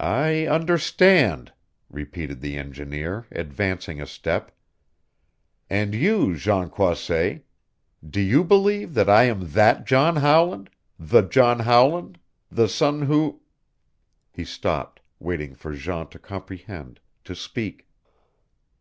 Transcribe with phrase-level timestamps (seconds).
[0.00, 1.52] "I understand,"
[1.88, 4.50] repeated the engineer, advancing a step.
[5.70, 7.44] "And you, Jean Croisset
[8.04, 12.18] do you believe that I am that John Howland the John Howland
[12.50, 13.40] the son who"
[14.34, 17.86] He stopped, waiting for Jean to comprehend, to speak.